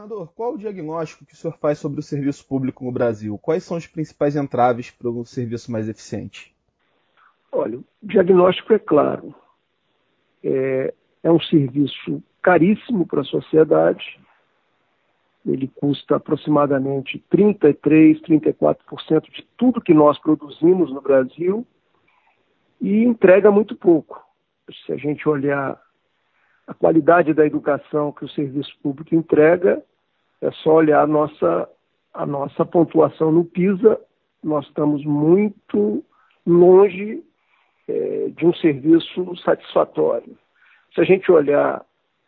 Governador, 0.00 0.32
qual 0.34 0.54
o 0.54 0.58
diagnóstico 0.58 1.26
que 1.26 1.34
o 1.34 1.36
senhor 1.36 1.54
faz 1.58 1.78
sobre 1.78 2.00
o 2.00 2.02
serviço 2.02 2.46
público 2.46 2.82
no 2.84 2.90
Brasil? 2.90 3.36
Quais 3.36 3.64
são 3.64 3.76
os 3.76 3.86
principais 3.86 4.34
entraves 4.34 4.90
para 4.90 5.10
um 5.10 5.24
serviço 5.26 5.70
mais 5.70 5.90
eficiente? 5.90 6.54
Olha, 7.52 7.78
o 7.78 7.84
diagnóstico 8.02 8.72
é 8.72 8.78
claro. 8.78 9.34
É, 10.42 10.94
é 11.22 11.30
um 11.30 11.40
serviço 11.40 12.22
caríssimo 12.40 13.06
para 13.06 13.20
a 13.20 13.24
sociedade. 13.24 14.18
Ele 15.44 15.68
custa 15.68 16.16
aproximadamente 16.16 17.18
33, 17.28 18.22
34% 18.22 19.30
de 19.30 19.46
tudo 19.58 19.82
que 19.82 19.92
nós 19.92 20.18
produzimos 20.18 20.90
no 20.90 21.02
Brasil 21.02 21.66
e 22.80 23.04
entrega 23.04 23.50
muito 23.50 23.76
pouco. 23.76 24.18
Se 24.86 24.92
a 24.92 24.96
gente 24.96 25.28
olhar 25.28 25.78
a 26.66 26.72
qualidade 26.72 27.34
da 27.34 27.44
educação 27.44 28.12
que 28.12 28.24
o 28.24 28.28
serviço 28.30 28.72
público 28.82 29.14
entrega, 29.14 29.82
é 30.40 30.50
só 30.50 30.74
olhar 30.74 31.02
a 31.02 31.06
nossa, 31.06 31.68
a 32.14 32.26
nossa 32.26 32.64
pontuação 32.64 33.30
no 33.30 33.44
PISA, 33.44 34.00
nós 34.42 34.66
estamos 34.66 35.04
muito 35.04 36.04
longe 36.46 37.22
é, 37.88 38.28
de 38.36 38.46
um 38.46 38.54
serviço 38.54 39.36
satisfatório. 39.36 40.36
Se 40.94 41.00
a 41.00 41.04
gente 41.04 41.30
olhar 41.30 41.84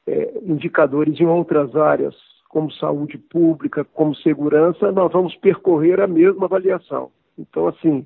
é, 0.07 0.41
indicadores 0.43 1.19
em 1.21 1.27
outras 1.27 1.75
áreas, 1.75 2.15
como 2.49 2.71
saúde 2.73 3.17
pública, 3.17 3.83
como 3.83 4.15
segurança, 4.17 4.93
nós 4.93 5.11
vamos 5.11 5.35
percorrer 5.37 6.01
a 6.01 6.07
mesma 6.07 6.45
avaliação. 6.45 7.11
Então, 7.39 7.67
assim, 7.67 8.05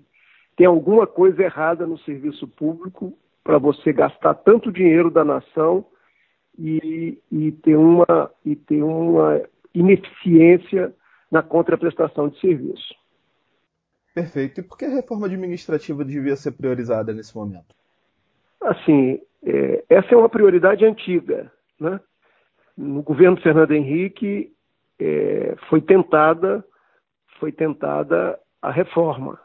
tem 0.57 0.67
alguma 0.67 1.07
coisa 1.07 1.43
errada 1.43 1.85
no 1.85 1.99
serviço 1.99 2.47
público 2.47 3.13
para 3.43 3.59
você 3.59 3.93
gastar 3.93 4.35
tanto 4.35 4.73
dinheiro 4.73 5.11
da 5.11 5.25
nação 5.25 5.85
e, 6.59 7.19
e, 7.31 7.53
ter 7.53 7.77
uma, 7.77 8.31
e 8.45 8.57
ter 8.57 8.83
uma 8.83 9.43
ineficiência 9.79 10.95
na 11.31 11.43
contraprestação 11.43 12.29
de 12.29 12.41
serviço. 12.41 12.95
Perfeito. 14.15 14.61
E 14.61 14.63
por 14.63 14.79
que 14.79 14.85
a 14.87 14.91
reforma 14.91 15.27
administrativa 15.27 16.05
devia 16.05 16.37
ser 16.37 16.53
priorizada 16.53 17.13
nesse 17.13 17.37
momento? 17.37 17.75
Assim, 18.61 19.21
é, 19.45 19.85
essa 19.89 20.15
é 20.15 20.17
uma 20.17 20.29
prioridade 20.29 20.85
antiga. 20.85 21.53
Né? 21.79 22.01
No 22.77 23.03
governo 23.03 23.37
Fernando 23.41 23.73
Henrique 23.73 24.53
é, 24.99 25.55
foi 25.69 25.81
tentada 25.81 26.65
foi 27.39 27.53
tentada 27.53 28.39
a 28.61 28.71
reforma. 28.71 29.39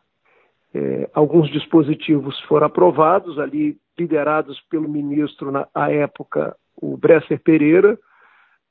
É, 0.73 1.09
alguns 1.13 1.51
dispositivos 1.51 2.39
foram 2.41 2.67
aprovados 2.67 3.37
ali, 3.37 3.77
liderados 3.97 4.59
pelo 4.69 4.87
ministro 4.87 5.51
na 5.51 5.67
à 5.73 5.91
época, 5.91 6.55
o 6.75 6.95
Bresser 6.95 7.39
Pereira, 7.41 7.99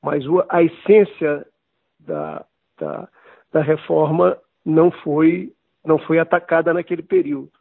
mas 0.01 0.23
a 0.49 0.63
essência 0.63 1.45
da, 2.05 2.45
da, 2.79 3.09
da 3.51 3.61
reforma 3.61 4.37
não 4.65 4.91
foi 4.91 5.53
não 5.83 5.97
foi 5.97 6.19
atacada 6.19 6.73
naquele 6.73 7.01
período. 7.01 7.51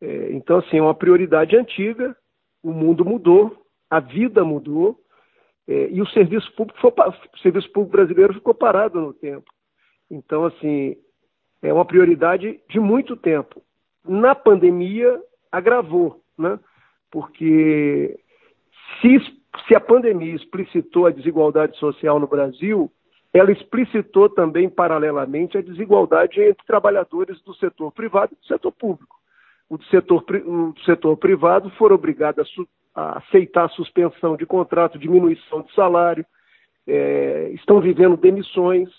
É, 0.00 0.32
então, 0.32 0.58
assim, 0.58 0.78
é 0.78 0.82
uma 0.82 0.94
prioridade 0.94 1.54
antiga, 1.56 2.16
o 2.62 2.72
mundo 2.72 3.04
mudou, 3.04 3.66
a 3.90 4.00
vida 4.00 4.42
mudou, 4.42 4.98
é, 5.68 5.88
e 5.90 6.00
o 6.00 6.06
serviço 6.08 6.50
público, 6.54 6.80
foi, 6.80 6.90
o 6.90 7.38
serviço 7.38 7.70
público 7.72 7.96
brasileiro 7.96 8.34
ficou 8.34 8.54
parado 8.54 9.00
no 9.00 9.12
tempo. 9.12 9.50
Então, 10.10 10.46
assim, 10.46 10.96
é 11.62 11.72
uma 11.72 11.84
prioridade 11.84 12.60
de 12.68 12.80
muito 12.80 13.16
tempo. 13.16 13.62
Na 14.04 14.34
pandemia, 14.34 15.20
agravou, 15.50 16.20
né? 16.36 16.58
porque 17.10 18.18
se, 19.00 19.18
se 19.68 19.74
a 19.74 19.80
pandemia 19.80 20.34
explicitou 20.34 21.06
a 21.06 21.10
desigualdade 21.10 21.78
social 21.78 22.18
no 22.18 22.26
Brasil, 22.26 22.90
ela 23.32 23.50
explicitou 23.50 24.28
também, 24.28 24.68
paralelamente, 24.68 25.56
a 25.56 25.62
desigualdade 25.62 26.40
entre 26.40 26.66
trabalhadores 26.66 27.40
do 27.42 27.54
setor 27.54 27.90
privado 27.90 28.32
e 28.32 28.36
do 28.36 28.46
setor 28.46 28.72
público. 28.72 29.16
O 29.70 29.82
setor, 29.84 30.22
o 30.44 30.74
setor 30.84 31.16
privado 31.16 31.70
foram 31.70 31.94
obrigados 31.94 32.46
a, 32.94 33.00
a, 33.00 33.18
aceitar 33.18 33.64
a 33.64 33.70
suspensão 33.70 34.36
de 34.36 34.44
contrato, 34.44 34.98
diminuição 34.98 35.62
de 35.62 35.74
salário, 35.74 36.26
é, 36.86 37.50
estão 37.54 37.80
vivendo 37.80 38.16
demissões, 38.18 38.90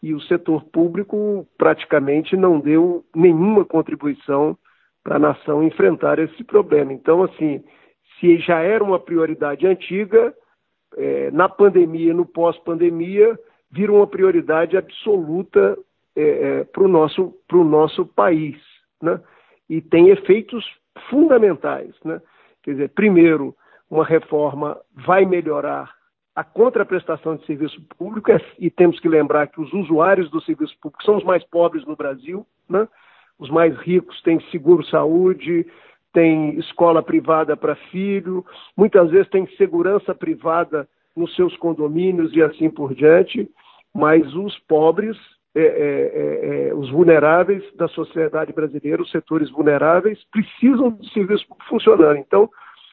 e 0.00 0.14
o 0.14 0.20
setor 0.20 0.62
público 0.66 1.46
praticamente 1.56 2.36
não 2.36 2.60
deu 2.60 3.04
nenhuma 3.14 3.64
contribuição 3.64 4.56
para 5.02 5.16
a 5.16 5.18
nação 5.18 5.64
enfrentar 5.64 6.18
esse 6.18 6.44
problema. 6.44 6.92
Então, 6.92 7.22
assim, 7.22 7.64
se 8.20 8.38
já 8.38 8.60
era 8.60 8.84
uma 8.84 9.00
prioridade 9.00 9.66
antiga, 9.66 10.32
é, 10.96 11.30
na 11.30 11.48
pandemia, 11.48 12.14
no 12.14 12.24
pós-pandemia, 12.24 13.36
vira 13.74 13.92
uma 13.92 14.06
prioridade 14.06 14.76
absoluta 14.76 15.76
é, 16.14 16.22
é, 16.22 16.64
para 16.64 16.84
o 16.84 16.88
nosso, 16.88 17.34
nosso 17.52 18.06
país. 18.06 18.56
Né? 19.02 19.20
E 19.68 19.80
tem 19.80 20.10
efeitos 20.10 20.64
fundamentais. 21.10 21.92
Né? 22.04 22.20
Quer 22.62 22.70
dizer, 22.72 22.90
primeiro, 22.90 23.54
uma 23.90 24.04
reforma 24.04 24.80
vai 24.94 25.24
melhorar 25.24 25.92
a 26.36 26.44
contraprestação 26.44 27.36
de 27.36 27.46
serviço 27.46 27.80
público, 27.98 28.30
é, 28.30 28.40
e 28.58 28.70
temos 28.70 28.98
que 29.00 29.08
lembrar 29.08 29.48
que 29.48 29.60
os 29.60 29.72
usuários 29.72 30.30
do 30.30 30.40
serviço 30.40 30.76
público 30.80 31.04
são 31.04 31.16
os 31.16 31.24
mais 31.24 31.44
pobres 31.44 31.84
no 31.84 31.96
Brasil, 31.96 32.46
né? 32.68 32.88
os 33.38 33.50
mais 33.50 33.76
ricos 33.78 34.20
têm 34.22 34.40
seguro-saúde, 34.50 35.66
têm 36.12 36.58
escola 36.58 37.02
privada 37.02 37.56
para 37.56 37.74
filho, 37.74 38.44
muitas 38.76 39.10
vezes 39.10 39.28
têm 39.30 39.46
segurança 39.56 40.14
privada 40.14 40.88
nos 41.16 41.34
seus 41.34 41.56
condomínios 41.56 42.32
e 42.34 42.42
assim 42.42 42.70
por 42.70 42.94
diante 42.94 43.48
mas 43.94 44.34
os 44.34 44.58
pobres, 44.60 45.16
é, 45.54 45.62
é, 45.62 45.66
é, 45.66 46.68
é, 46.68 46.74
os 46.74 46.90
vulneráveis 46.90 47.62
da 47.76 47.86
sociedade 47.88 48.52
brasileira, 48.52 49.02
os 49.02 49.10
setores 49.10 49.50
vulneráveis, 49.50 50.18
precisam 50.32 50.90
do 50.90 51.06
serviço 51.10 51.46
público 51.46 51.68
funcionando. 51.68 52.16
Então, 52.16 52.50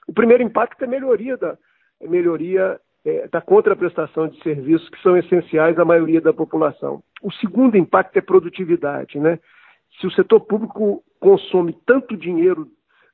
o 0.08 0.14
primeiro 0.14 0.44
impacto 0.44 0.84
é 0.84 0.88
melhoria 0.88 1.38
da 1.38 1.58
melhoria 2.02 2.80
é, 3.06 3.28
da 3.28 3.42
contraprestação 3.42 4.28
de 4.28 4.42
serviços 4.44 4.88
que 4.90 5.02
são 5.02 5.18
essenciais 5.18 5.78
à 5.78 5.86
maioria 5.86 6.22
da 6.22 6.34
população. 6.34 7.04
O 7.22 7.32
segundo 7.34 7.78
impacto 7.78 8.18
é 8.18 8.22
produtividade, 8.22 9.20
né? 9.20 9.40
Se 10.00 10.08
o 10.08 10.12
setor 10.12 10.42
público 10.42 11.04
consome 11.20 11.76
tanto 11.86 12.16
dinheiro 12.16 12.68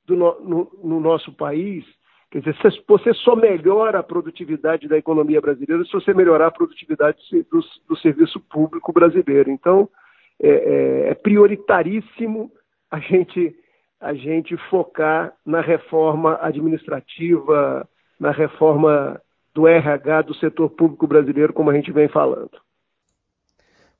no, 0.07 0.17
no, 0.41 0.71
no 0.83 0.99
nosso 0.99 1.33
país, 1.33 1.85
Quer 2.29 2.39
dizer, 2.39 2.83
você 2.87 3.13
só 3.13 3.35
melhora 3.35 3.99
a 3.99 4.03
produtividade 4.03 4.87
da 4.87 4.97
economia 4.97 5.39
brasileira 5.39 5.85
se 5.85 5.93
você 5.93 6.13
melhorar 6.13 6.47
a 6.47 6.51
produtividade 6.51 7.19
do, 7.49 7.61
do 7.87 7.95
serviço 7.97 8.39
público 8.39 8.91
brasileiro. 8.91 9.49
Então, 9.49 9.89
é, 10.39 10.49
é, 10.49 11.09
é 11.09 11.13
prioritaríssimo 11.15 12.51
a 12.91 12.99
gente, 12.99 13.55
a 13.99 14.13
gente 14.13 14.57
focar 14.69 15.33
na 15.45 15.61
reforma 15.61 16.37
administrativa, 16.41 17.87
na 18.19 18.31
reforma 18.31 19.21
do 19.53 19.65
RH 19.65 20.23
do 20.23 20.35
setor 20.35 20.69
público 20.69 21.07
brasileiro, 21.07 21.53
como 21.53 21.69
a 21.69 21.73
gente 21.73 21.91
vem 21.91 22.09
falando. 22.09 22.51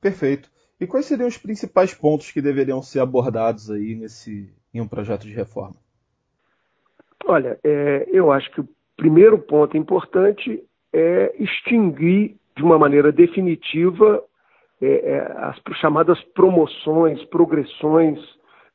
Perfeito. 0.00 0.50
E 0.80 0.86
quais 0.86 1.06
seriam 1.06 1.26
os 1.26 1.38
principais 1.38 1.92
pontos 1.92 2.30
que 2.30 2.40
deveriam 2.40 2.82
ser 2.82 3.00
abordados 3.00 3.70
aí 3.70 3.94
nesse, 3.94 4.52
em 4.72 4.80
um 4.80 4.86
projeto 4.86 5.22
de 5.22 5.32
reforma? 5.32 5.76
Olha, 7.26 7.58
é, 7.64 8.06
eu 8.10 8.32
acho 8.32 8.50
que 8.52 8.60
o 8.60 8.68
primeiro 8.96 9.38
ponto 9.38 9.76
importante 9.76 10.62
é 10.92 11.34
extinguir 11.38 12.36
de 12.56 12.62
uma 12.62 12.78
maneira 12.78 13.12
definitiva 13.12 14.22
é, 14.80 14.86
é, 14.86 15.20
as 15.38 15.56
chamadas 15.78 16.20
promoções, 16.34 17.22
progressões 17.26 18.18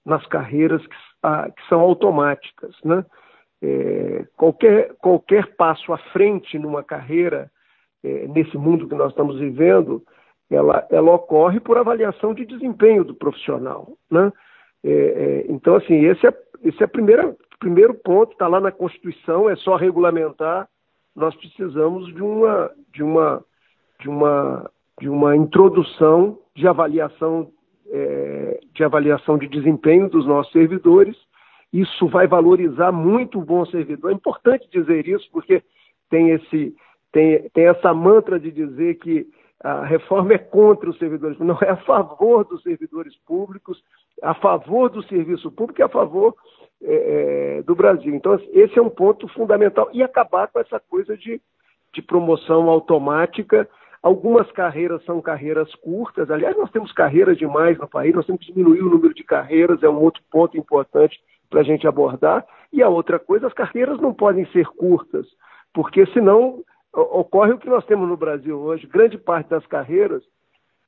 nas 0.06 0.26
carreiras 0.28 0.86
que, 0.86 0.96
a, 1.22 1.50
que 1.50 1.68
são 1.68 1.80
automáticas. 1.80 2.76
Né? 2.84 3.06
É, 3.62 4.26
qualquer, 4.36 4.94
qualquer 4.96 5.56
passo 5.56 5.94
à 5.94 5.98
frente 5.98 6.60
numa 6.60 6.84
carreira, 6.84 7.50
é, 8.04 8.28
nesse 8.28 8.58
mundo 8.58 8.88
que 8.88 8.96
nós 8.96 9.12
estamos 9.12 9.40
vivendo, 9.40 10.04
ela, 10.52 10.86
ela 10.92 11.14
ocorre 11.14 11.60
por 11.60 11.78
avaliação 11.78 12.34
de 12.34 12.46
desempenho 12.46 13.04
do 13.04 13.16
profissional. 13.16 13.98
Né? 14.12 14.32
É, 14.84 14.92
é, 14.92 15.46
então, 15.50 15.76
assim, 15.76 16.06
esse 16.06 16.28
é, 16.28 16.34
esse 16.64 16.82
é 16.82 16.86
a 16.86 16.90
primeira, 16.90 17.36
primeiro 17.64 17.94
ponto, 17.94 18.34
está 18.34 18.46
lá 18.46 18.60
na 18.60 18.72
Constituição, 18.72 19.50
é 19.50 19.56
só 19.56 19.78
regulamentar. 19.78 20.68
Nós 21.16 21.34
precisamos 21.36 22.14
de 22.14 22.22
uma, 22.22 22.70
de 22.94 23.02
uma, 23.02 23.46
de 24.02 24.10
uma, 24.10 24.72
de 25.00 25.10
uma 25.10 25.36
introdução 25.36 26.38
de 26.54 26.68
avaliação, 26.68 27.50
é, 27.90 28.60
de 28.74 28.84
avaliação 28.84 29.38
de 29.38 29.48
desempenho 29.48 30.10
dos 30.10 30.26
nossos 30.26 30.52
servidores. 30.52 31.16
Isso 31.72 32.06
vai 32.08 32.28
valorizar 32.28 32.92
muito 32.92 33.40
o 33.40 33.46
bom 33.46 33.66
servidor. 33.66 34.12
É 34.12 34.14
importante 34.14 34.68
dizer 34.70 35.08
isso, 35.08 35.28
porque 35.32 35.64
tem, 36.10 36.32
esse, 36.32 36.76
tem, 37.14 37.50
tem 37.54 37.68
essa 37.68 37.94
mantra 37.94 38.38
de 38.38 38.52
dizer 38.52 38.96
que 38.96 39.26
a 39.64 39.86
reforma 39.86 40.34
é 40.34 40.38
contra 40.38 40.90
os 40.90 40.98
servidores, 40.98 41.40
não 41.40 41.58
é 41.62 41.70
a 41.70 41.78
favor 41.78 42.44
dos 42.44 42.62
servidores 42.62 43.16
públicos, 43.26 43.82
a 44.22 44.34
favor 44.34 44.90
do 44.90 45.02
serviço 45.04 45.50
público 45.50 45.80
e 45.80 45.84
a 45.84 45.88
favor 45.88 46.36
é, 46.84 47.58
é, 47.58 47.62
do 47.64 47.76
Brasil. 47.76 48.14
Então, 48.14 48.40
esse 48.52 48.78
é 48.78 48.82
um 48.82 48.90
ponto 48.90 49.28
fundamental. 49.30 49.90
E 49.94 50.04
acabar 50.04 50.48
com 50.48 50.60
essa 50.60 50.80
coisa 50.80 51.16
de, 51.18 51.42
de 51.94 52.02
promoção 52.02 52.70
automática, 52.70 53.68
Algumas 54.04 54.52
carreiras 54.52 55.02
são 55.06 55.22
carreiras 55.22 55.74
curtas, 55.76 56.30
aliás, 56.30 56.58
nós 56.58 56.70
temos 56.72 56.92
carreiras 56.92 57.38
demais 57.38 57.78
no 57.78 57.88
país, 57.88 58.14
nós 58.14 58.26
temos 58.26 58.46
que 58.46 58.52
diminuir 58.52 58.82
o 58.82 58.90
número 58.90 59.14
de 59.14 59.24
carreiras, 59.24 59.82
é 59.82 59.88
um 59.88 59.98
outro 59.98 60.22
ponto 60.30 60.58
importante 60.58 61.18
para 61.50 61.62
a 61.62 61.64
gente 61.64 61.88
abordar. 61.88 62.46
E 62.74 62.84
a 62.84 62.90
outra 62.90 63.18
coisa, 63.18 63.48
as 63.48 63.54
carreiras 63.54 64.02
não 64.02 64.14
podem 64.14 64.46
ser 64.48 64.66
curtas, 64.66 65.26
porque 65.74 66.06
senão 66.08 66.62
ocorre 66.92 67.54
o 67.54 67.58
que 67.58 67.70
nós 67.70 67.86
temos 67.86 68.10
no 68.10 68.18
Brasil 68.18 68.60
hoje. 68.60 68.86
Grande 68.88 69.18
parte 69.18 69.50
das 69.50 69.66
carreiras, 69.68 70.22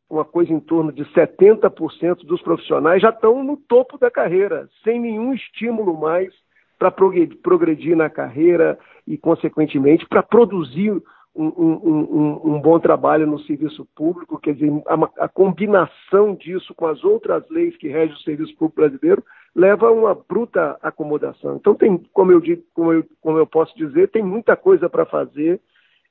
uma 0.10 0.24
coisa 0.25 0.54
em 0.54 0.60
torno 0.60 0.92
de 0.92 1.04
70% 1.06 2.25
dos 2.25 2.42
profissionais 2.42 3.02
já 3.02 3.10
estão 3.10 3.44
no 3.44 3.57
topo 3.57 3.98
da 3.98 4.12
carreira, 4.12 4.69
sem 4.84 5.00
nenhum 5.00 5.34
estímulo 5.34 6.00
mais 6.00 6.34
para 6.78 6.92
progredir 6.92 7.96
na 7.96 8.10
carreira 8.10 8.78
e, 9.07 9.18
consequentemente, 9.18 10.06
para 10.07 10.22
produzir 10.22 10.92
um, 11.36 11.48
um, 11.48 11.74
um, 11.84 12.56
um, 12.56 12.62
bom 12.62 12.80
trabalho 12.80 13.28
no 13.28 13.40
serviço 13.40 13.86
público, 13.94 14.40
quer 14.40 14.54
dizer, 14.54 14.72
a, 14.88 15.25
a, 15.25 15.28
combinação 15.28 16.34
disso 16.34 16.74
com 16.74 16.88
as 16.88 17.04
outras 17.04 17.44
leis 17.50 17.75
que 17.75 17.90
regem 17.90 18.16
o 18.16 18.19
serviço 18.19 18.56
público 18.56 18.81
brasileiro 18.81 19.24
leva 19.54 19.88
a 19.88 19.92
uma 19.92 20.16
bruta 20.16 20.78
acomodação. 20.81 21.58
Então, 21.58 21.75
tem, 21.75 21.98
como 22.13 22.31
eu, 22.31 22.40
digo, 22.40 22.63
como 22.74 22.94
eu, 22.94 23.06
como 23.22 23.38
eu 23.38 23.46
posso 23.46 23.75
dizer, 23.78 24.10
tem 24.10 24.24
muita 24.24 24.56
coisa 24.56 24.90
para 24.90 25.06
fazer 25.06 25.60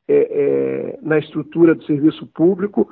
é, 0.07 0.15
é, 0.15 0.99
na 1.01 1.19
estrutura 1.19 1.75
do 1.75 1.85
serviço 1.85 2.27
público. 2.27 2.91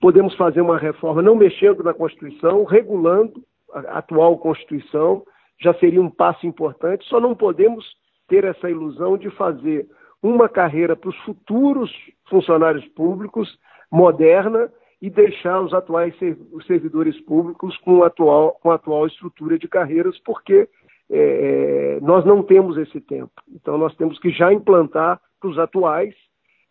Podemos 0.00 0.34
fazer 0.36 0.60
uma 0.60 0.78
reforma 0.78 1.22
não 1.22 1.36
mexendo 1.36 1.82
na 1.82 1.94
Constituição, 1.94 2.64
regulando 2.64 3.42
a 3.72 3.98
atual 3.98 4.38
Constituição, 4.38 5.24
já 5.60 5.74
seria 5.74 6.00
um 6.00 6.10
passo 6.10 6.46
importante, 6.46 7.04
só 7.06 7.20
não 7.20 7.34
podemos 7.34 7.84
ter 8.28 8.44
essa 8.44 8.70
ilusão 8.70 9.16
de 9.16 9.30
fazer 9.30 9.86
uma 10.22 10.48
carreira 10.48 10.96
para 10.96 11.10
os 11.10 11.16
futuros 11.18 11.92
funcionários 12.28 12.86
públicos 12.88 13.58
moderna 13.90 14.70
e 15.00 15.10
deixar 15.10 15.60
os 15.60 15.74
atuais 15.74 16.14
os 16.50 16.66
servidores 16.66 17.20
públicos 17.24 17.76
com 17.78 18.02
a 18.02 18.06
atual, 18.06 18.52
com 18.62 18.70
a 18.70 18.76
atual 18.76 19.06
estrutura 19.06 19.58
de 19.58 19.68
carreiras, 19.68 20.18
porque 20.20 20.66
é, 21.10 21.98
nós 22.00 22.24
não 22.24 22.42
temos 22.42 22.78
esse 22.78 23.00
tempo. 23.00 23.32
Então, 23.54 23.76
nós 23.76 23.94
temos 23.96 24.18
que 24.18 24.30
já 24.30 24.52
implantar 24.52 25.20
para 25.38 25.50
os 25.50 25.58
atuais 25.58 26.14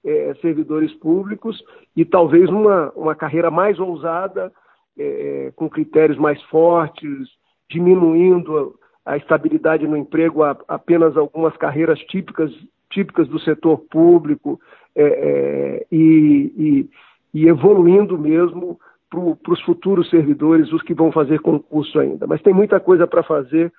é, 0.05 0.33
servidores 0.41 0.93
públicos 0.95 1.63
e 1.95 2.03
talvez 2.03 2.49
uma, 2.49 2.91
uma 2.95 3.15
carreira 3.15 3.49
mais 3.49 3.79
ousada, 3.79 4.51
é, 4.97 5.51
com 5.55 5.69
critérios 5.69 6.17
mais 6.17 6.41
fortes, 6.43 7.29
diminuindo 7.69 8.75
a, 9.05 9.13
a 9.13 9.17
estabilidade 9.17 9.87
no 9.87 9.97
emprego 9.97 10.43
a 10.43 10.57
apenas 10.67 11.15
algumas 11.17 11.55
carreiras 11.57 11.99
típicas 11.99 12.51
típicas 12.93 13.27
do 13.27 13.39
setor 13.39 13.79
público 13.89 14.61
é, 14.95 15.03
é, 15.03 15.85
e, 15.91 16.53
e, 16.55 16.89
e, 17.33 17.47
evoluindo 17.47 18.17
mesmo 18.17 18.79
para 19.09 19.53
os 19.53 19.61
futuros 19.63 20.09
servidores, 20.09 20.71
os 20.71 20.81
que 20.83 20.93
vão 20.93 21.11
fazer 21.11 21.39
concurso 21.39 21.99
ainda. 21.99 22.25
Mas 22.27 22.41
tem 22.41 22.53
muita 22.53 22.79
coisa 22.79 23.05
para 23.05 23.23
fazer 23.23 23.73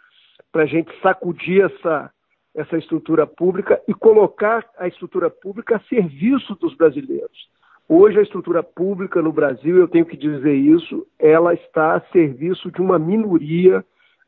para 0.52 0.62
a 0.62 0.66
gente 0.66 0.90
sacudir 1.00 1.64
essa, 1.64 2.10
essa 2.54 2.76
estrutura 2.78 3.26
pública 3.26 3.80
e 3.88 3.94
colocar 3.94 4.64
a 4.78 4.86
estrutura 4.86 5.28
pública 5.28 5.76
a 5.76 5.80
serviço 5.80 6.54
dos 6.56 6.74
brasileiros. 6.76 7.48
Hoje, 7.88 8.18
a 8.18 8.22
estrutura 8.22 8.62
pública 8.62 9.20
no 9.20 9.32
Brasil, 9.32 9.76
eu 9.76 9.88
tenho 9.88 10.06
que 10.06 10.16
dizer 10.16 10.54
isso, 10.54 11.06
ela 11.18 11.52
está 11.52 11.96
a 11.96 12.00
serviço 12.12 12.70
de 12.70 12.80
uma 12.80 12.98
minoria 12.98 13.84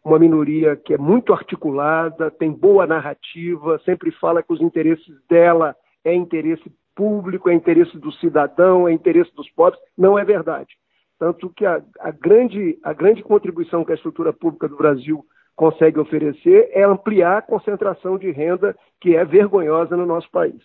uma 0.07 0.21
minoria 0.21 0.77
que 0.77 0.95
é 0.95 0.99
muito 0.99 1.33
articulada, 1.33 2.31
tem 2.31 2.53
boa 2.53 2.87
narrativa, 2.87 3.81
sempre 3.85 4.13
fala 4.13 4.41
que 4.41 4.53
os 4.53 4.61
interesses 4.61 5.17
dela 5.29 5.75
é 6.05 6.15
interesse 6.15 6.71
público, 6.95 7.51
é 7.51 7.55
interesse 7.55 7.99
do 7.99 8.13
cidadão, 8.13 8.87
é 8.87 8.93
interesse 8.93 9.35
dos 9.35 9.51
pobres. 9.51 9.83
Não 9.99 10.17
é 10.17 10.25
verdade. 10.25 10.77
Tanto 11.19 11.51
que 11.51 11.67
a, 11.67 11.83
a, 11.99 12.13
grande, 12.13 12.79
a 12.85 12.93
grande 12.93 13.21
contribuição 13.21 13.85
que 13.85 13.91
a 13.91 13.97
estrutura 13.97 14.33
pública 14.33 14.69
do 14.69 14.77
Brasil 14.77 15.25
consegue 15.57 15.99
oferecer 15.99 16.69
é 16.73 16.85
ampliar 16.85 17.39
a 17.39 17.43
concentração 17.43 18.19
de 18.19 18.31
renda 18.31 18.77
que 19.01 19.17
é 19.17 19.25
vergonhosa 19.25 19.97
no 19.97 20.05
nosso 20.05 20.31
país. 20.31 20.63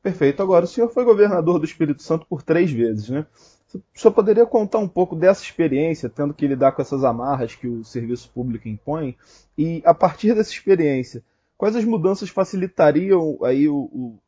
Perfeito. 0.00 0.42
Agora, 0.42 0.64
o 0.64 0.68
senhor 0.68 0.88
foi 0.90 1.04
governador 1.04 1.58
do 1.58 1.64
Espírito 1.64 2.02
Santo 2.02 2.24
por 2.26 2.42
três 2.42 2.70
vezes, 2.70 3.08
né? 3.08 3.26
O 3.74 3.98
senhor 3.98 4.12
poderia 4.12 4.46
contar 4.46 4.78
um 4.78 4.86
pouco 4.86 5.16
dessa 5.16 5.42
experiência, 5.42 6.08
tendo 6.08 6.32
que 6.32 6.46
lidar 6.46 6.72
com 6.72 6.82
essas 6.82 7.02
amarras 7.02 7.56
que 7.56 7.66
o 7.66 7.82
serviço 7.82 8.30
público 8.32 8.68
impõe? 8.68 9.16
E, 9.58 9.82
a 9.84 9.92
partir 9.92 10.34
dessa 10.34 10.52
experiência, 10.52 11.24
quais 11.56 11.74
as 11.74 11.84
mudanças 11.84 12.28
facilitariam 12.28 13.38
aí 13.42 13.68
o, 13.68 13.88
o, 13.92 14.18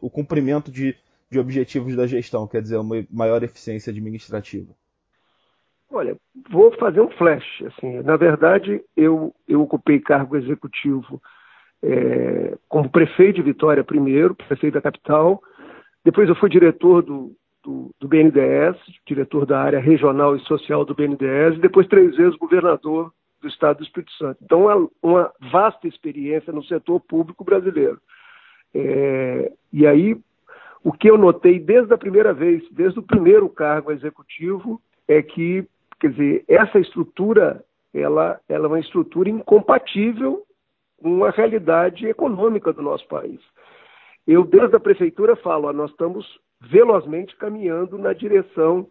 o 0.00 0.10
cumprimento 0.10 0.72
de, 0.72 0.96
de 1.30 1.38
objetivos 1.38 1.94
da 1.94 2.06
gestão, 2.06 2.48
quer 2.48 2.62
dizer, 2.62 2.78
uma 2.78 3.06
maior 3.08 3.44
eficiência 3.44 3.90
administrativa? 3.90 4.74
Olha, 5.90 6.16
vou 6.50 6.72
fazer 6.72 7.00
um 7.00 7.10
flash. 7.10 7.62
Assim, 7.62 8.02
na 8.02 8.16
verdade, 8.16 8.82
eu, 8.96 9.34
eu 9.48 9.62
ocupei 9.62 10.00
cargo 10.00 10.36
executivo 10.36 11.20
é, 11.82 12.56
como 12.68 12.90
prefeito 12.90 13.36
de 13.36 13.42
Vitória 13.42 13.84
primeiro, 13.84 14.34
prefeito 14.34 14.74
da 14.74 14.80
capital. 14.80 15.40
Depois 16.04 16.28
eu 16.28 16.34
fui 16.34 16.48
diretor 16.48 17.02
do, 17.02 17.32
do, 17.62 17.90
do, 18.00 18.08
BNDES, 18.08 18.76
diretor 19.06 19.46
da 19.46 19.60
área 19.60 19.80
regional 19.80 20.36
e 20.36 20.40
social 20.40 20.84
do 20.84 20.94
BNDES, 20.94 21.56
e 21.56 21.60
depois 21.60 21.86
três 21.86 22.16
vezes 22.16 22.36
governador 22.36 23.12
do 23.40 23.48
Estado 23.48 23.78
do 23.78 23.84
Espírito 23.84 24.12
Santo. 24.12 24.38
Então, 24.42 24.62
uma, 24.62 24.88
uma 25.02 25.32
vasta 25.52 25.86
experiência 25.86 26.52
no 26.52 26.64
setor 26.64 27.00
público 27.00 27.44
brasileiro. 27.44 28.00
É, 28.74 29.52
e 29.72 29.86
aí, 29.86 30.16
o 30.82 30.92
que 30.92 31.10
eu 31.10 31.18
notei 31.18 31.58
desde 31.58 31.92
a 31.92 31.98
primeira 31.98 32.32
vez, 32.32 32.62
desde 32.70 32.98
o 32.98 33.02
primeiro 33.02 33.48
cargo 33.48 33.92
executivo, 33.92 34.80
é 35.08 35.22
que, 35.22 35.66
quer 36.00 36.10
dizer, 36.10 36.44
essa 36.48 36.78
estrutura, 36.78 37.64
ela, 37.94 38.40
ela 38.48 38.64
é 38.66 38.68
uma 38.68 38.80
estrutura 38.80 39.28
incompatível 39.28 40.42
com 41.02 41.24
a 41.24 41.30
realidade 41.30 42.06
econômica 42.06 42.72
do 42.72 42.82
nosso 42.82 43.06
país. 43.08 43.40
Eu, 44.26 44.44
desde 44.44 44.74
a 44.76 44.80
prefeitura, 44.80 45.36
falo, 45.36 45.68
ó, 45.68 45.72
nós 45.72 45.90
estamos 45.90 46.26
velozmente 46.60 47.36
caminhando 47.36 47.96
na 47.98 48.12
direção 48.12 48.86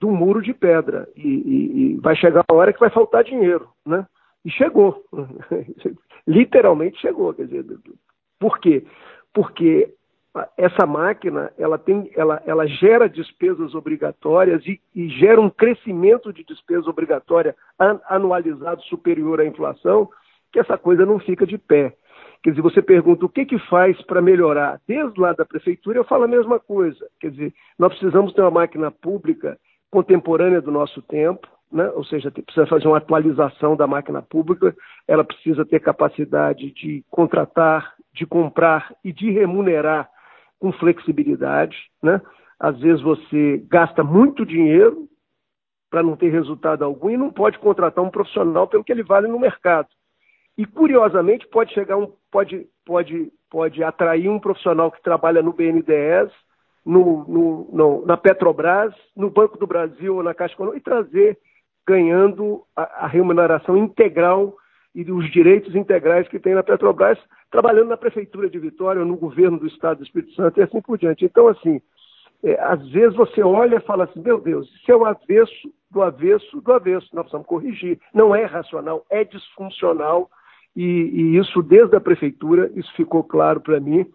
do 0.00 0.10
muro 0.10 0.42
de 0.42 0.52
pedra. 0.52 1.08
E, 1.16 1.28
e, 1.28 1.94
e, 1.94 1.96
vai 2.00 2.14
chegar 2.16 2.44
uma 2.50 2.60
hora 2.60 2.72
que 2.72 2.80
vai 2.80 2.90
faltar 2.90 3.24
dinheiro, 3.24 3.68
né? 3.86 4.06
E 4.44 4.50
chegou. 4.50 5.02
Literalmente 6.26 7.00
chegou. 7.00 7.32
Quer 7.32 7.46
dizer, 7.46 7.64
por 8.38 8.58
quê? 8.58 8.84
Porque 9.32 9.94
essa 10.56 10.84
máquina 10.84 11.52
ela, 11.56 11.78
tem, 11.78 12.10
ela, 12.16 12.42
ela 12.44 12.66
gera 12.66 13.08
despesas 13.08 13.74
obrigatórias 13.74 14.66
e, 14.66 14.80
e 14.94 15.08
gera 15.08 15.40
um 15.40 15.48
crescimento 15.48 16.32
de 16.32 16.44
despesa 16.44 16.90
obrigatória 16.90 17.54
anualizado 18.08 18.82
superior 18.82 19.40
à 19.40 19.44
inflação, 19.44 20.08
que 20.52 20.58
essa 20.58 20.76
coisa 20.76 21.06
não 21.06 21.20
fica 21.20 21.46
de 21.46 21.56
pé. 21.56 21.94
Quer 22.42 22.50
dizer, 22.50 22.62
você 22.62 22.82
pergunta 22.82 23.24
o 23.24 23.28
que, 23.28 23.46
que 23.46 23.58
faz 23.70 24.00
para 24.02 24.20
melhorar. 24.20 24.80
Desde 24.86 25.18
lá 25.18 25.32
da 25.32 25.44
prefeitura 25.44 25.98
eu 25.98 26.04
falo 26.04 26.24
a 26.24 26.28
mesma 26.28 26.58
coisa. 26.58 27.06
Quer 27.20 27.30
dizer, 27.30 27.54
nós 27.78 27.96
precisamos 27.96 28.32
ter 28.32 28.42
uma 28.42 28.50
máquina 28.50 28.90
pública 28.90 29.56
contemporânea 29.90 30.60
do 30.60 30.72
nosso 30.72 31.00
tempo, 31.02 31.46
né? 31.70 31.88
ou 31.94 32.04
seja, 32.04 32.30
precisa 32.30 32.66
fazer 32.66 32.88
uma 32.88 32.98
atualização 32.98 33.76
da 33.76 33.86
máquina 33.86 34.20
pública, 34.20 34.74
ela 35.06 35.24
precisa 35.24 35.64
ter 35.64 35.78
capacidade 35.80 36.72
de 36.72 37.04
contratar, 37.08 37.94
de 38.12 38.26
comprar 38.26 38.92
e 39.04 39.12
de 39.12 39.30
remunerar 39.30 40.08
com 40.64 40.72
flexibilidade. 40.72 41.76
Né? 42.02 42.18
Às 42.58 42.80
vezes 42.80 43.02
você 43.02 43.62
gasta 43.68 44.02
muito 44.02 44.46
dinheiro 44.46 45.06
para 45.90 46.02
não 46.02 46.16
ter 46.16 46.30
resultado 46.30 46.82
algum 46.82 47.10
e 47.10 47.18
não 47.18 47.30
pode 47.30 47.58
contratar 47.58 48.02
um 48.02 48.08
profissional 48.08 48.66
pelo 48.66 48.82
que 48.82 48.90
ele 48.90 49.02
vale 49.02 49.28
no 49.28 49.38
mercado. 49.38 49.88
E 50.56 50.64
curiosamente 50.64 51.46
pode 51.48 51.74
chegar 51.74 51.98
um, 51.98 52.10
pode, 52.32 52.66
pode, 52.86 53.30
pode 53.50 53.84
atrair 53.84 54.30
um 54.30 54.38
profissional 54.38 54.90
que 54.90 55.02
trabalha 55.02 55.42
no 55.42 55.52
BNDES, 55.52 56.32
no, 56.82 57.28
no, 57.28 57.68
no, 57.70 58.06
na 58.06 58.16
Petrobras, 58.16 58.94
no 59.14 59.28
Banco 59.28 59.58
do 59.58 59.66
Brasil 59.66 60.16
ou 60.16 60.22
na 60.22 60.32
Caixa 60.32 60.54
Econômica 60.54 60.78
e 60.78 60.82
trazer 60.82 61.38
ganhando 61.86 62.62
a, 62.74 63.04
a, 63.04 63.06
remuneração 63.06 63.76
integral 63.76 64.56
e 64.94 65.10
os 65.10 65.30
direitos 65.32 65.74
integrais 65.74 66.28
que 66.28 66.38
tem 66.38 66.54
na 66.54 66.62
Petrobras, 66.62 67.18
trabalhando 67.50 67.88
na 67.88 67.96
Prefeitura 67.96 68.48
de 68.48 68.58
Vitória 68.58 69.04
no 69.04 69.16
governo 69.16 69.58
do 69.58 69.66
Estado 69.66 69.98
do 69.98 70.04
Espírito 70.04 70.32
Santo 70.34 70.60
e 70.60 70.62
assim 70.62 70.80
por 70.80 70.96
diante. 70.96 71.24
Então, 71.24 71.48
assim, 71.48 71.80
é, 72.42 72.60
às 72.60 72.86
vezes 72.90 73.16
você 73.16 73.42
olha 73.42 73.76
e 73.76 73.80
fala 73.80 74.04
assim, 74.04 74.20
meu 74.20 74.40
Deus, 74.40 74.72
isso 74.74 74.92
é 74.92 74.96
o 74.96 75.04
avesso 75.04 75.72
do 75.90 76.02
avesso 76.02 76.60
do 76.60 76.72
avesso, 76.72 77.08
nós 77.12 77.24
precisamos 77.24 77.46
corrigir. 77.46 77.98
Não 78.12 78.34
é 78.34 78.44
racional, 78.44 79.04
é 79.10 79.24
disfuncional, 79.24 80.28
e, 80.76 80.82
e 80.82 81.36
isso 81.38 81.62
desde 81.62 81.96
a 81.96 82.00
prefeitura, 82.00 82.70
isso 82.74 82.92
ficou 82.94 83.22
claro 83.22 83.60
para 83.60 83.80
mim. 83.80 84.06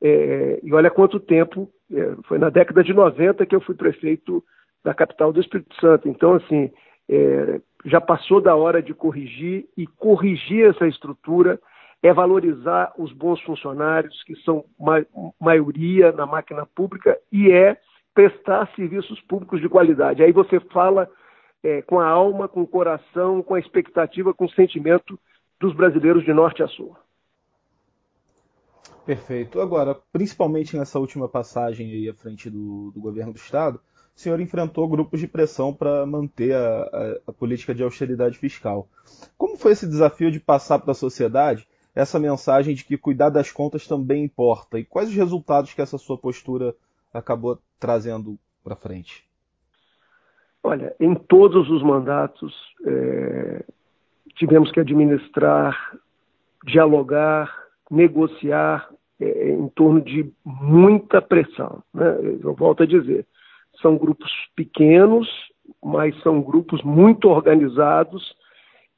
É, 0.00 0.60
e 0.62 0.72
olha 0.74 0.90
quanto 0.90 1.18
tempo, 1.18 1.68
é, 1.90 2.14
foi 2.24 2.38
na 2.38 2.50
década 2.50 2.84
de 2.84 2.92
90 2.92 3.46
que 3.46 3.54
eu 3.54 3.60
fui 3.60 3.74
prefeito 3.74 4.44
da 4.84 4.92
capital 4.92 5.32
do 5.32 5.40
Espírito 5.40 5.74
Santo. 5.80 6.08
Então, 6.08 6.34
assim, 6.34 6.70
é, 7.12 7.60
já 7.84 8.00
passou 8.00 8.40
da 8.40 8.56
hora 8.56 8.82
de 8.82 8.94
corrigir 8.94 9.68
e 9.76 9.86
corrigir 9.86 10.70
essa 10.70 10.86
estrutura 10.86 11.60
é 12.02 12.12
valorizar 12.12 12.92
os 12.98 13.12
bons 13.12 13.40
funcionários, 13.42 14.24
que 14.24 14.34
são 14.36 14.64
ma 14.80 15.04
maioria 15.38 16.10
na 16.10 16.26
máquina 16.26 16.66
pública, 16.66 17.16
e 17.30 17.52
é 17.52 17.76
prestar 18.14 18.68
serviços 18.74 19.20
públicos 19.20 19.60
de 19.60 19.68
qualidade. 19.68 20.22
Aí 20.22 20.32
você 20.32 20.58
fala 20.72 21.08
é, 21.62 21.82
com 21.82 22.00
a 22.00 22.06
alma, 22.08 22.48
com 22.48 22.62
o 22.62 22.66
coração, 22.66 23.42
com 23.42 23.54
a 23.54 23.60
expectativa, 23.60 24.34
com 24.34 24.46
o 24.46 24.50
sentimento 24.50 25.18
dos 25.60 25.74
brasileiros 25.74 26.24
de 26.24 26.32
norte 26.32 26.62
a 26.62 26.68
sul. 26.68 26.96
Perfeito. 29.04 29.60
Agora, 29.60 29.96
principalmente 30.12 30.76
nessa 30.76 30.98
última 30.98 31.28
passagem 31.28 31.92
aí 31.92 32.08
à 32.08 32.14
frente 32.14 32.48
do, 32.50 32.90
do 32.92 33.00
governo 33.00 33.32
do 33.32 33.38
Estado, 33.38 33.80
o 34.14 34.20
senhor 34.20 34.40
enfrentou 34.40 34.88
grupos 34.88 35.20
de 35.20 35.26
pressão 35.26 35.72
para 35.72 36.04
manter 36.04 36.54
a, 36.54 36.82
a, 36.82 37.16
a, 37.28 37.32
política 37.32 37.74
de 37.74 37.82
austeridade 37.82 38.38
fiscal. 38.38 38.88
Como 39.36 39.56
foi 39.56 39.72
esse 39.72 39.86
desafio 39.86 40.30
de 40.30 40.38
passar 40.38 40.78
para 40.78 40.92
a 40.92 40.94
sociedade 40.94 41.66
essa 41.94 42.18
mensagem 42.18 42.74
de 42.74 42.84
que 42.84 42.96
cuidar 42.96 43.30
das 43.30 43.50
contas 43.50 43.86
também 43.86 44.24
importa? 44.24 44.78
E 44.78 44.84
quais 44.84 45.08
os 45.08 45.14
resultados 45.14 45.74
que 45.74 45.82
essa 45.82 45.98
sua 45.98 46.16
postura 46.16 46.74
acabou 47.12 47.58
trazendo 47.78 48.38
para 48.62 48.76
frente? 48.76 49.26
Olha, 50.62 50.94
em 51.00 51.14
todos 51.14 51.68
os 51.70 51.82
mandatos 51.82 52.54
é, 52.86 53.64
tivemos 54.36 54.70
que 54.70 54.80
administrar, 54.80 55.98
dialogar, 56.64 57.52
negociar 57.90 58.88
é, 59.20 59.50
em 59.50 59.68
torno 59.68 60.00
de 60.00 60.32
muita 60.44 61.20
pressão. 61.20 61.82
Né? 61.92 62.38
Eu 62.42 62.54
volto 62.54 62.84
a 62.84 62.86
dizer, 62.86 63.26
são 63.82 63.96
grupos 63.98 64.30
pequenos, 64.56 65.28
mas 65.82 66.18
são 66.22 66.40
grupos 66.40 66.82
muito 66.82 67.28
organizados 67.28 68.34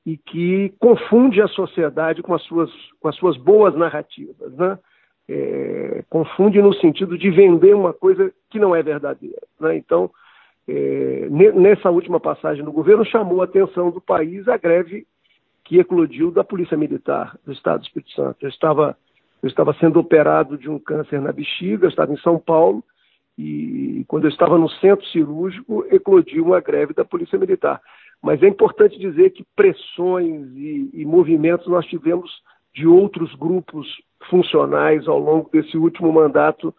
e 0.06 0.16
que 0.18 0.72
confunde 0.78 1.40
a 1.40 1.48
sociedade 1.48 2.22
com 2.22 2.34
as 2.34 2.42
suas, 2.42 2.70
com 3.00 3.08
as 3.08 3.16
suas 3.16 3.36
boas 3.38 3.74
narrativas. 3.74 4.52
Né? 4.52 4.78
É, 5.28 6.04
confunde 6.10 6.60
no 6.60 6.74
sentido 6.74 7.16
de 7.16 7.30
vender 7.30 7.74
uma 7.74 7.92
coisa 7.92 8.32
que 8.50 8.58
não 8.58 8.76
é 8.76 8.82
verdadeira. 8.82 9.40
Né? 9.58 9.76
Então, 9.76 10.10
é, 10.68 11.28
nessa 11.30 11.90
última 11.90 12.20
passagem 12.20 12.62
no 12.62 12.72
governo, 12.72 13.04
chamou 13.04 13.40
a 13.40 13.44
atenção 13.44 13.90
do 13.90 14.00
país 14.00 14.46
a 14.46 14.56
greve 14.56 15.06
que 15.64 15.78
eclodiu 15.78 16.30
da 16.30 16.44
Polícia 16.44 16.76
Militar 16.76 17.38
do 17.44 17.52
Estado 17.52 17.80
do 17.80 17.86
Espírito 17.86 18.12
Santo. 18.12 18.36
Eu 18.42 18.50
estava, 18.50 18.96
eu 19.42 19.48
estava 19.48 19.74
sendo 19.74 19.98
operado 19.98 20.58
de 20.58 20.68
um 20.68 20.78
câncer 20.78 21.20
na 21.20 21.32
bexiga, 21.32 21.86
eu 21.86 21.90
estava 21.90 22.12
em 22.12 22.18
São 22.18 22.38
Paulo, 22.38 22.84
e 23.36 24.04
quando 24.06 24.24
eu 24.24 24.30
estava 24.30 24.56
no 24.56 24.68
centro 24.68 25.04
cirúrgico, 25.06 25.84
eclodiu 25.90 26.44
uma 26.44 26.60
greve 26.60 26.94
da 26.94 27.04
Polícia 27.04 27.38
Militar. 27.38 27.80
Mas 28.22 28.42
é 28.42 28.48
importante 28.48 28.98
dizer 28.98 29.30
que 29.30 29.44
pressões 29.56 30.46
e, 30.54 30.90
e 30.92 31.04
movimentos 31.04 31.66
nós 31.66 31.84
tivemos 31.86 32.30
de 32.74 32.86
outros 32.86 33.34
grupos 33.34 33.86
funcionais 34.28 35.06
ao 35.06 35.18
longo 35.18 35.50
desse 35.50 35.76
último 35.76 36.12
mandato 36.12 36.74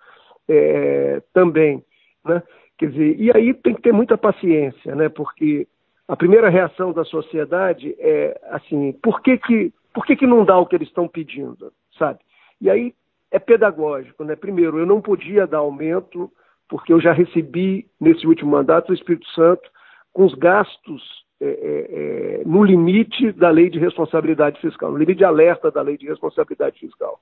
é, 0.47 1.21
também. 1.33 1.83
Né? 2.23 2.41
Quer 2.77 2.89
dizer, 2.89 3.19
e 3.19 3.31
aí 3.35 3.53
tem 3.53 3.75
que 3.75 3.81
ter 3.81 3.93
muita 3.93 4.17
paciência, 4.17 4.95
né? 4.95 5.09
porque 5.09 5.67
a 6.07 6.15
primeira 6.15 6.49
reação 6.49 6.91
da 6.91 7.03
sociedade 7.03 7.95
é 7.99 8.39
assim, 8.49 8.91
por 9.03 9.21
que, 9.21 9.37
que, 9.37 9.73
por 9.93 10.05
que, 10.05 10.15
que 10.15 10.27
não 10.27 10.43
dá 10.43 10.57
o 10.57 10.65
que 10.65 10.75
eles 10.75 10.87
estão 10.87 11.07
pedindo, 11.07 11.71
sabe? 11.97 12.19
E 12.61 12.69
aí 12.69 12.93
é 13.31 13.39
pedagógico, 13.39 14.23
né? 14.23 14.35
Primeiro, 14.35 14.79
eu 14.79 14.85
não 14.85 15.01
podia 15.01 15.47
dar 15.47 15.57
aumento, 15.59 16.31
porque 16.67 16.91
eu 16.91 16.99
já 16.99 17.11
recebi, 17.11 17.87
nesse 17.99 18.25
último 18.25 18.51
mandato, 18.51 18.89
o 18.89 18.93
Espírito 18.93 19.27
Santo 19.29 19.69
com 20.13 20.25
os 20.25 20.33
gastos 20.33 21.01
é, 21.41 21.45
é, 21.45 22.39
é, 22.39 22.43
no 22.45 22.63
limite 22.63 23.31
da 23.33 23.49
lei 23.49 23.69
de 23.69 23.77
responsabilidade 23.77 24.59
fiscal, 24.61 24.91
no 24.91 24.97
limite 24.97 25.17
de 25.17 25.25
alerta 25.25 25.69
da 25.69 25.81
lei 25.81 25.97
de 25.97 26.07
responsabilidade 26.07 26.79
fiscal. 26.79 27.19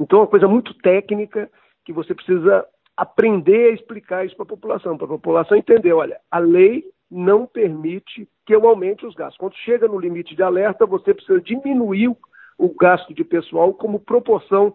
Então, 0.00 0.18
é 0.18 0.22
uma 0.22 0.28
coisa 0.28 0.48
muito 0.48 0.74
técnica 0.74 1.48
que 1.84 1.92
você 1.92 2.14
precisa 2.14 2.66
aprender 2.96 3.70
a 3.70 3.74
explicar 3.74 4.26
isso 4.26 4.34
para 4.36 4.44
a 4.44 4.48
população, 4.48 4.96
para 4.96 5.06
a 5.06 5.10
população 5.10 5.56
entender, 5.56 5.92
olha, 5.92 6.18
a 6.30 6.38
lei 6.38 6.84
não 7.10 7.46
permite 7.46 8.28
que 8.44 8.54
eu 8.54 8.66
aumente 8.66 9.06
os 9.06 9.14
gastos. 9.14 9.38
Quando 9.38 9.54
chega 9.56 9.86
no 9.86 9.98
limite 9.98 10.34
de 10.34 10.42
alerta, 10.42 10.84
você 10.84 11.14
precisa 11.14 11.40
diminuir 11.40 12.14
o 12.58 12.74
gasto 12.74 13.14
de 13.14 13.24
pessoal 13.24 13.72
como 13.72 14.00
proporção 14.00 14.74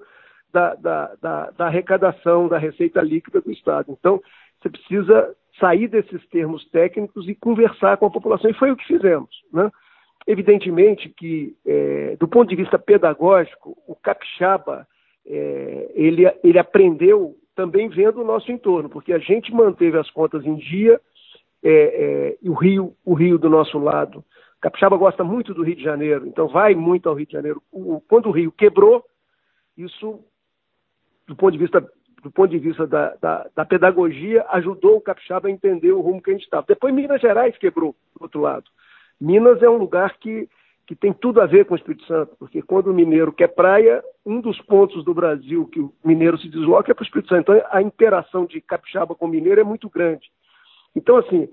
da, 0.51 0.75
da, 0.75 1.15
da, 1.21 1.51
da 1.51 1.65
arrecadação, 1.67 2.47
da 2.47 2.57
receita 2.57 3.01
líquida 3.01 3.41
do 3.41 3.51
Estado. 3.51 3.91
Então, 3.91 4.21
você 4.59 4.69
precisa 4.69 5.35
sair 5.59 5.87
desses 5.87 6.25
termos 6.27 6.65
técnicos 6.69 7.27
e 7.27 7.35
conversar 7.35 7.97
com 7.97 8.05
a 8.05 8.11
população, 8.11 8.49
e 8.49 8.53
foi 8.53 8.71
o 8.71 8.75
que 8.75 8.85
fizemos. 8.85 9.29
Né? 9.51 9.69
Evidentemente 10.27 11.09
que, 11.09 11.55
é, 11.65 12.15
do 12.19 12.27
ponto 12.27 12.49
de 12.49 12.55
vista 12.55 12.77
pedagógico, 12.77 13.77
o 13.87 13.95
capixaba 13.95 14.87
é, 15.25 15.91
ele, 15.93 16.25
ele 16.43 16.59
aprendeu 16.59 17.35
também 17.55 17.89
vendo 17.89 18.21
o 18.21 18.25
nosso 18.25 18.51
entorno, 18.51 18.89
porque 18.89 19.11
a 19.11 19.19
gente 19.19 19.53
manteve 19.53 19.97
as 19.97 20.09
contas 20.09 20.45
em 20.45 20.55
dia 20.55 20.99
é, 21.61 21.71
é, 21.71 22.37
e 22.41 22.49
o 22.49 22.53
Rio, 22.53 22.95
o 23.05 23.13
Rio 23.13 23.37
do 23.37 23.49
nosso 23.49 23.77
lado. 23.77 24.23
Capixaba 24.61 24.97
gosta 24.97 25.23
muito 25.23 25.53
do 25.53 25.63
Rio 25.63 25.75
de 25.75 25.83
Janeiro, 25.83 26.25
então 26.25 26.47
vai 26.47 26.73
muito 26.73 27.07
ao 27.07 27.15
Rio 27.15 27.25
de 27.25 27.33
Janeiro. 27.33 27.61
O, 27.71 28.01
quando 28.01 28.27
o 28.27 28.31
Rio 28.31 28.51
quebrou, 28.51 29.03
isso, 29.77 30.19
do 31.29 31.35
ponto 31.35 31.51
de 31.51 31.59
vista 31.59 31.87
do 32.21 32.29
ponto 32.29 32.49
de 32.49 32.59
vista 32.59 32.85
da, 32.85 33.15
da, 33.21 33.47
da, 33.55 33.63
pedagogia, 33.63 34.45
ajudou 34.49 34.97
o 34.97 35.01
capixaba 35.01 35.47
a 35.47 35.51
entender 35.51 35.93
o 35.93 36.01
rumo 36.01 36.21
que 36.21 36.29
a 36.29 36.33
gente 36.33 36.43
estava. 36.43 36.65
Depois 36.67 36.93
Minas 36.93 37.21
Gerais 37.21 37.57
quebrou, 37.57 37.95
do 38.13 38.23
outro 38.23 38.41
lado. 38.41 38.65
Minas 39.21 39.63
é 39.63 39.69
um 39.69 39.77
lugar 39.77 40.17
que, 40.17 40.49
que 40.85 40.93
tem 40.93 41.13
tudo 41.13 41.39
a 41.39 41.45
ver 41.45 41.63
com 41.63 41.75
o 41.75 41.77
Espírito 41.77 42.03
Santo, 42.05 42.35
porque 42.37 42.61
quando 42.61 42.87
o 42.87 42.93
mineiro 42.93 43.31
quer 43.31 43.47
praia, 43.47 44.03
um 44.25 44.41
dos 44.41 44.59
pontos 44.63 45.05
do 45.05 45.13
Brasil 45.13 45.65
que 45.67 45.79
o 45.79 45.93
mineiro 46.03 46.37
se 46.37 46.49
desloca 46.49 46.91
é 46.91 46.93
para 46.93 47.03
o 47.03 47.05
Espírito 47.05 47.29
Santo. 47.29 47.53
Então 47.53 47.67
a 47.71 47.81
interação 47.81 48.45
de 48.45 48.59
capixaba 48.59 49.15
com 49.15 49.25
mineiro 49.25 49.61
é 49.61 49.63
muito 49.63 49.89
grande. 49.89 50.29
Então, 50.93 51.15
assim, 51.15 51.47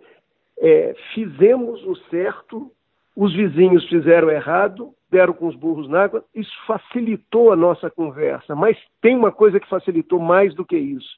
é, 0.58 0.96
fizemos 1.14 1.84
o 1.84 1.94
certo, 2.10 2.72
os 3.14 3.32
vizinhos 3.32 3.88
fizeram 3.88 4.30
errado, 4.30 4.92
deram 5.10 5.32
com 5.32 5.46
os 5.46 5.54
burros 5.54 5.88
na 5.88 6.04
água, 6.04 6.24
isso 6.34 6.52
facilitou 6.66 7.52
a 7.52 7.56
nossa 7.56 7.90
conversa. 7.90 8.54
Mas 8.54 8.76
tem 9.00 9.16
uma 9.16 9.32
coisa 9.32 9.60
que 9.60 9.68
facilitou 9.68 10.18
mais 10.18 10.54
do 10.54 10.64
que 10.64 10.76
isso, 10.76 11.16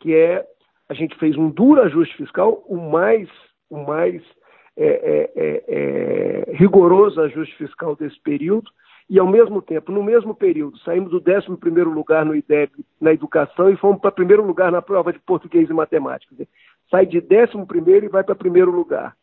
que 0.00 0.14
é 0.14 0.46
a 0.88 0.94
gente 0.94 1.16
fez 1.16 1.36
um 1.36 1.48
duro 1.48 1.82
ajuste 1.82 2.16
fiscal, 2.16 2.64
o 2.66 2.76
mais, 2.76 3.28
o 3.70 3.78
mais 3.78 4.22
é, 4.76 4.86
é, 4.86 5.30
é, 5.36 5.64
é 6.48 6.56
rigoroso 6.56 7.20
ajuste 7.20 7.56
fiscal 7.56 7.94
desse 7.94 8.20
período, 8.20 8.70
e 9.08 9.18
ao 9.18 9.26
mesmo 9.26 9.60
tempo, 9.60 9.90
no 9.90 10.04
mesmo 10.04 10.34
período, 10.34 10.78
saímos 10.78 11.10
do 11.10 11.18
11 11.18 11.48
lugar 11.82 12.24
no 12.24 12.34
IDEB 12.34 12.70
na 13.00 13.12
educação 13.12 13.68
e 13.68 13.76
fomos 13.76 14.00
para 14.00 14.12
primeiro 14.12 14.44
lugar 14.44 14.70
na 14.70 14.80
prova 14.80 15.12
de 15.12 15.18
português 15.18 15.68
e 15.68 15.72
matemática. 15.72 16.32
Sai 16.88 17.06
de 17.06 17.18
11 17.18 18.04
e 18.04 18.08
vai 18.08 18.22
para 18.22 18.36
primeiro 18.36 18.70
lugar. 18.70 19.16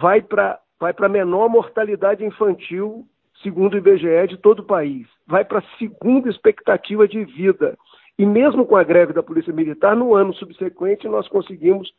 Vai 0.00 0.22
para 0.22 0.58
vai 0.80 0.92
a 0.98 1.08
menor 1.08 1.48
mortalidade 1.48 2.24
infantil 2.24 3.06
segundo 3.42 3.74
o 3.74 3.78
IBGE, 3.78 4.28
de 4.28 4.36
todo 4.36 4.60
o 4.60 4.66
país. 4.66 5.06
Vai 5.26 5.44
para 5.44 5.58
a 5.58 5.78
segunda 5.78 6.28
expectativa 6.28 7.06
de 7.06 7.24
vida. 7.24 7.76
E 8.18 8.26
mesmo 8.26 8.66
com 8.66 8.76
a 8.76 8.84
greve 8.84 9.12
da 9.12 9.22
Polícia 9.22 9.52
Militar, 9.52 9.96
no 9.96 10.14
ano 10.14 10.34
subsequente, 10.34 11.08
nós 11.08 11.26
conseguimos 11.28 11.92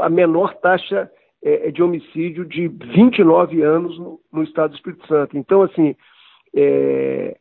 a 0.00 0.08
menor 0.08 0.54
taxa 0.54 1.10
é, 1.42 1.70
de 1.70 1.82
homicídio 1.82 2.44
de 2.44 2.68
29 2.68 3.62
anos 3.62 3.98
no, 3.98 4.20
no, 4.32 4.42
estado 4.42 4.70
do 4.70 4.76
Espírito 4.76 5.06
Santo. 5.06 5.36
Então, 5.36 5.62
assim, 5.62 5.94
é, 6.54 7.36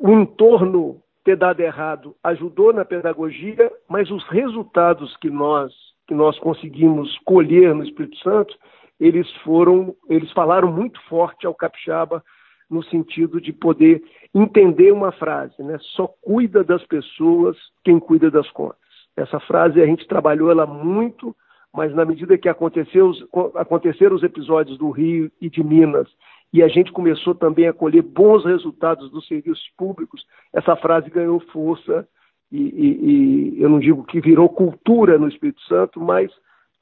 o 0.00 0.10
entorno 0.10 1.02
ter 1.24 1.36
dado 1.36 1.60
errado 1.60 2.16
ajudou 2.24 2.72
na 2.72 2.84
pedagogia, 2.84 3.70
mas 3.88 4.10
os 4.10 4.24
resultados 4.28 5.16
que 5.18 5.30
nós, 5.30 5.72
que 6.06 6.14
nós 6.14 6.38
conseguimos 6.38 7.18
colher 7.24 7.74
no 7.74 7.84
Espírito 7.84 8.16
Santo, 8.18 8.56
eles 8.98 9.30
foram, 9.44 9.94
eles 10.08 10.30
falaram 10.32 10.70
muito 10.70 11.00
forte 11.08 11.46
ao 11.46 11.54
capixaba 11.54 12.22
no 12.70 12.82
sentido 12.84 13.40
de 13.40 13.52
poder 13.52 14.02
entender 14.34 14.92
uma 14.92 15.10
frase, 15.12 15.60
né? 15.62 15.76
Só 15.96 16.06
cuida 16.06 16.62
das 16.62 16.84
pessoas 16.86 17.56
quem 17.84 17.98
cuida 17.98 18.30
das 18.30 18.48
contas. 18.50 18.78
Essa 19.16 19.40
frase 19.40 19.82
a 19.82 19.86
gente 19.86 20.06
trabalhou 20.06 20.50
ela 20.50 20.66
muito, 20.66 21.34
mas 21.74 21.94
na 21.94 22.04
medida 22.04 22.38
que 22.38 22.48
aconteceu, 22.48 23.12
aconteceram 23.56 24.14
os 24.14 24.22
episódios 24.22 24.78
do 24.78 24.90
Rio 24.90 25.30
e 25.40 25.50
de 25.50 25.62
Minas 25.64 26.08
e 26.52 26.62
a 26.62 26.68
gente 26.68 26.92
começou 26.92 27.34
também 27.34 27.68
a 27.68 27.72
colher 27.72 28.02
bons 28.02 28.44
resultados 28.44 29.10
dos 29.10 29.26
serviços 29.26 29.70
públicos, 29.76 30.24
essa 30.52 30.74
frase 30.76 31.08
ganhou 31.08 31.38
força 31.52 32.08
e, 32.50 32.60
e, 32.60 33.58
e 33.58 33.62
eu 33.62 33.68
não 33.68 33.78
digo 33.78 34.04
que 34.04 34.20
virou 34.20 34.48
cultura 34.48 35.16
no 35.16 35.28
Espírito 35.28 35.60
Santo, 35.62 36.00
mas 36.00 36.30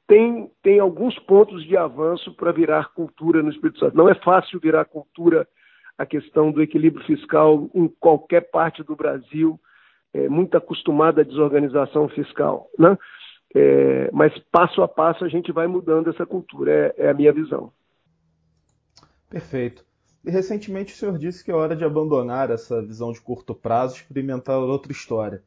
tem, 0.07 0.49
tem 0.63 0.79
alguns 0.79 1.17
pontos 1.19 1.63
de 1.63 1.77
avanço 1.77 2.33
para 2.33 2.51
virar 2.51 2.91
cultura 2.95 3.43
no 3.43 3.51
Espírito 3.51 3.77
Santo. 3.77 3.95
Não 3.95 4.09
é 4.09 4.15
fácil 4.15 4.59
virar 4.59 4.85
cultura 4.85 5.47
a 5.99 6.05
questão 6.05 6.49
do 6.49 6.61
equilíbrio 6.63 7.05
fiscal 7.05 7.69
em 7.75 7.89
qualquer 7.99 8.49
parte 8.49 8.81
do 8.81 8.95
Brasil, 8.95 9.59
é, 10.13 10.29
muito 10.29 10.55
acostumada 10.55 11.19
à 11.19 11.25
desorganização 11.25 12.07
fiscal. 12.07 12.69
Né? 12.79 12.97
É, 13.53 14.09
mas 14.13 14.31
passo 14.49 14.81
a 14.81 14.87
passo 14.87 15.25
a 15.25 15.27
gente 15.27 15.51
vai 15.51 15.67
mudando 15.67 16.09
essa 16.09 16.25
cultura, 16.25 16.71
é, 16.71 17.07
é 17.07 17.09
a 17.09 17.13
minha 17.13 17.33
visão. 17.33 17.73
Perfeito. 19.29 19.83
E 20.25 20.31
recentemente 20.31 20.93
o 20.93 20.95
senhor 20.95 21.17
disse 21.17 21.43
que 21.43 21.51
é 21.51 21.53
hora 21.53 21.75
de 21.75 21.83
abandonar 21.83 22.49
essa 22.49 22.81
visão 22.81 23.11
de 23.11 23.19
curto 23.19 23.53
prazo 23.53 23.95
e 23.95 23.97
experimentar 23.97 24.57
outra 24.57 24.93
história. 24.93 25.43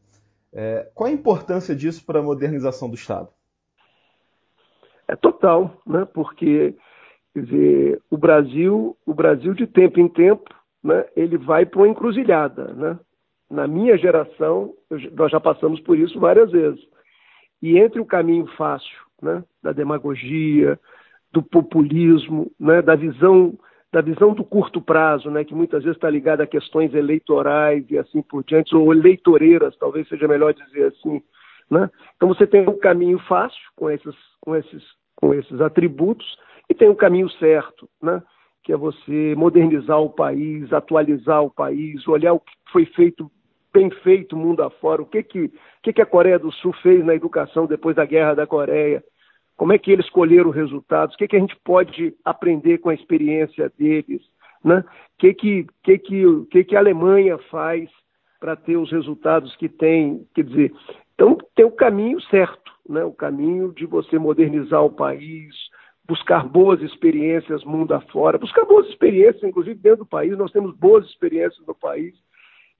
É, 0.52 0.90
qual 0.94 1.08
a 1.08 1.12
importância 1.12 1.74
disso 1.74 2.04
para 2.04 2.20
a 2.20 2.22
modernização 2.22 2.90
do 2.90 2.94
Estado? 2.94 3.30
É 5.08 5.16
total, 5.16 5.80
né? 5.86 6.04
porque 6.04 6.76
quer 7.34 7.44
dizer, 7.44 8.02
o 8.10 8.16
Brasil, 8.16 8.96
o 9.06 9.14
Brasil 9.14 9.54
de 9.54 9.66
tempo 9.66 10.00
em 10.00 10.08
tempo, 10.08 10.54
né, 10.82 11.04
ele 11.16 11.38
vai 11.38 11.64
para 11.64 11.80
uma 11.80 11.88
encruzilhada. 11.88 12.74
Né? 12.74 12.98
Na 13.50 13.66
minha 13.66 13.96
geração, 13.96 14.74
eu, 14.90 14.98
nós 15.12 15.30
já 15.30 15.40
passamos 15.40 15.80
por 15.80 15.98
isso 15.98 16.18
várias 16.18 16.50
vezes. 16.50 16.80
E 17.60 17.78
entre 17.78 18.00
o 18.00 18.06
caminho 18.06 18.46
fácil 18.56 18.98
né, 19.20 19.44
da 19.62 19.72
demagogia, 19.72 20.78
do 21.32 21.42
populismo, 21.42 22.50
né, 22.58 22.82
da 22.82 22.94
visão 22.94 23.58
da 23.92 24.00
visão 24.00 24.32
do 24.32 24.42
curto 24.42 24.80
prazo, 24.80 25.30
né, 25.30 25.44
que 25.44 25.54
muitas 25.54 25.82
vezes 25.82 25.98
está 25.98 26.08
ligada 26.08 26.42
a 26.42 26.46
questões 26.46 26.94
eleitorais 26.94 27.84
e 27.90 27.98
assim 27.98 28.22
por 28.22 28.42
diante, 28.42 28.74
ou 28.74 28.90
eleitoreiras, 28.90 29.76
talvez 29.76 30.08
seja 30.08 30.26
melhor 30.26 30.54
dizer 30.54 30.84
assim. 30.86 31.22
Né? 31.70 31.90
Então 32.16 32.26
você 32.26 32.46
tem 32.46 32.66
um 32.66 32.78
caminho 32.78 33.18
fácil 33.18 33.60
com 33.76 33.90
esses, 33.90 34.14
com 34.40 34.56
esses, 34.56 34.82
com 35.14 35.34
esses 35.34 35.60
atributos 35.60 36.26
e 36.72 36.74
tem 36.74 36.88
um 36.88 36.94
caminho 36.94 37.28
certo, 37.32 37.86
né? 38.02 38.22
que 38.62 38.72
é 38.72 38.76
você 38.76 39.34
modernizar 39.36 40.00
o 40.00 40.08
país, 40.08 40.72
atualizar 40.72 41.44
o 41.44 41.50
país, 41.50 42.08
olhar 42.08 42.32
o 42.32 42.40
que 42.40 42.52
foi 42.72 42.86
feito 42.86 43.30
bem 43.74 43.90
feito 43.90 44.36
mundo 44.36 44.62
afora, 44.62 45.02
o 45.02 45.06
que 45.06 45.22
que, 45.22 45.52
que, 45.82 45.92
que 45.92 46.00
a 46.00 46.06
Coreia 46.06 46.38
do 46.38 46.50
Sul 46.50 46.72
fez 46.82 47.04
na 47.04 47.14
educação 47.14 47.66
depois 47.66 47.94
da 47.96 48.06
Guerra 48.06 48.34
da 48.34 48.46
Coreia, 48.46 49.04
como 49.54 49.74
é 49.74 49.78
que 49.78 49.92
eles 49.92 50.06
escolheram 50.06 50.48
resultados, 50.48 51.14
o 51.14 51.18
que, 51.18 51.28
que 51.28 51.36
a 51.36 51.40
gente 51.40 51.56
pode 51.62 52.14
aprender 52.24 52.78
com 52.78 52.88
a 52.88 52.94
experiência 52.94 53.70
deles, 53.76 54.22
né? 54.64 54.78
O 54.78 55.18
que, 55.18 55.34
que, 55.34 55.66
que, 55.82 55.98
que, 55.98 56.46
que, 56.50 56.64
que 56.64 56.76
a 56.76 56.78
Alemanha 56.78 57.36
faz 57.50 57.90
para 58.40 58.56
ter 58.56 58.78
os 58.78 58.90
resultados 58.90 59.54
que 59.56 59.68
tem, 59.68 60.26
quer 60.34 60.44
dizer, 60.44 60.72
então 61.14 61.36
tem 61.54 61.66
o 61.66 61.70
caminho 61.70 62.18
certo, 62.22 62.72
né? 62.88 63.04
o 63.04 63.12
caminho 63.12 63.74
de 63.74 63.84
você 63.84 64.18
modernizar 64.18 64.82
o 64.82 64.90
país, 64.90 65.54
buscar 66.06 66.46
boas 66.46 66.80
experiências 66.82 67.64
mundo 67.64 67.94
afora, 67.94 68.38
buscar 68.38 68.64
boas 68.64 68.88
experiências, 68.88 69.42
inclusive 69.42 69.78
dentro 69.78 70.00
do 70.00 70.06
país, 70.06 70.36
nós 70.36 70.52
temos 70.52 70.74
boas 70.76 71.06
experiências 71.06 71.64
no 71.66 71.74
país, 71.74 72.14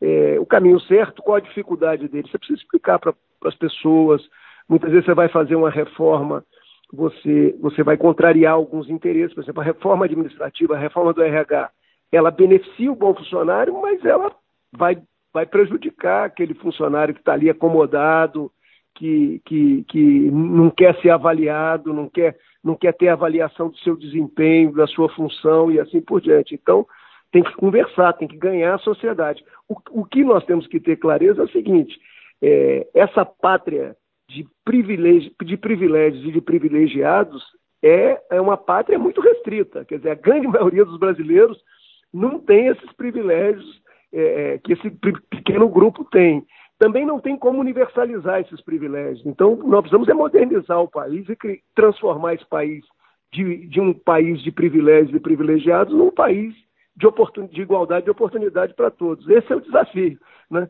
é, 0.00 0.38
o 0.40 0.46
caminho 0.46 0.80
certo, 0.80 1.22
qual 1.22 1.36
a 1.36 1.40
dificuldade 1.40 2.08
dele? 2.08 2.28
Você 2.28 2.38
precisa 2.38 2.60
explicar 2.60 2.98
para 2.98 3.14
as 3.44 3.54
pessoas, 3.54 4.20
muitas 4.68 4.90
vezes 4.90 5.06
você 5.06 5.14
vai 5.14 5.28
fazer 5.28 5.54
uma 5.54 5.70
reforma 5.70 6.44
você, 6.92 7.56
você 7.58 7.82
vai 7.82 7.96
contrariar 7.96 8.52
alguns 8.52 8.90
interesses. 8.90 9.34
Por 9.34 9.42
exemplo, 9.42 9.62
a 9.62 9.64
reforma 9.64 10.04
administrativa, 10.04 10.74
a 10.74 10.78
reforma 10.78 11.12
do 11.12 11.22
RH, 11.22 11.70
ela 12.12 12.30
beneficia 12.30 12.92
o 12.92 12.96
bom 12.96 13.14
funcionário, 13.14 13.72
mas 13.80 14.04
ela 14.04 14.30
vai, 14.70 14.98
vai 15.32 15.46
prejudicar 15.46 16.26
aquele 16.26 16.54
funcionário 16.54 17.14
que 17.14 17.20
está 17.20 17.32
ali 17.32 17.48
acomodado, 17.48 18.52
que, 18.94 19.40
que, 19.46 19.84
que 19.84 20.30
não 20.30 20.68
quer 20.68 20.94
ser 21.00 21.08
avaliado, 21.08 21.94
não 21.94 22.08
quer, 22.08 22.36
não 22.62 22.76
quer 22.76 22.92
ter 22.92 23.08
avaliação 23.08 23.68
do 23.68 23.78
seu 23.78 23.96
desempenho, 23.96 24.72
da 24.72 24.86
sua 24.86 25.08
função 25.08 25.70
e 25.70 25.80
assim 25.80 26.00
por 26.00 26.20
diante. 26.20 26.54
Então, 26.54 26.86
tem 27.32 27.42
que 27.42 27.54
conversar, 27.54 28.12
tem 28.12 28.28
que 28.28 28.36
ganhar 28.36 28.74
a 28.74 28.78
sociedade. 28.78 29.42
O, 29.68 29.74
o 29.90 30.04
que 30.04 30.22
nós 30.22 30.44
temos 30.44 30.66
que 30.66 30.78
ter 30.78 30.96
clareza 30.96 31.40
é 31.40 31.44
o 31.44 31.50
seguinte: 31.50 31.98
é, 32.40 32.86
essa 32.94 33.24
pátria 33.24 33.96
de, 34.28 34.46
privilégio, 34.64 35.32
de 35.42 35.56
privilégios 35.56 36.24
e 36.24 36.32
de 36.32 36.40
privilegiados 36.40 37.42
é, 37.82 38.20
é 38.30 38.40
uma 38.40 38.56
pátria 38.56 38.98
muito 38.98 39.20
restrita. 39.20 39.84
Quer 39.84 39.96
dizer, 39.96 40.10
a 40.10 40.14
grande 40.14 40.46
maioria 40.48 40.84
dos 40.84 40.98
brasileiros 40.98 41.58
não 42.12 42.38
tem 42.38 42.66
esses 42.66 42.92
privilégios 42.92 43.82
é, 44.12 44.54
é 44.54 44.58
que 44.58 44.74
esse 44.74 44.90
pequeno 45.30 45.68
grupo 45.68 46.04
tem. 46.04 46.44
Também 46.82 47.06
não 47.06 47.20
tem 47.20 47.36
como 47.36 47.60
universalizar 47.60 48.40
esses 48.40 48.60
privilégios. 48.60 49.24
Então, 49.24 49.54
nós 49.54 49.82
precisamos 49.82 50.08
é 50.08 50.14
modernizar 50.14 50.80
o 50.82 50.90
país 50.90 51.24
e 51.28 51.36
transformar 51.76 52.34
esse 52.34 52.44
país 52.46 52.84
de, 53.32 53.68
de 53.68 53.80
um 53.80 53.94
país 53.94 54.42
de 54.42 54.50
privilégios 54.50 55.14
e 55.14 55.20
privilegiados 55.20 55.94
num 55.94 56.10
país 56.10 56.52
de, 56.96 57.06
de 57.52 57.62
igualdade 57.62 58.06
de 58.06 58.10
oportunidade 58.10 58.74
para 58.74 58.90
todos. 58.90 59.28
Esse 59.28 59.52
é 59.52 59.54
o 59.54 59.60
desafio. 59.60 60.18
Né? 60.50 60.68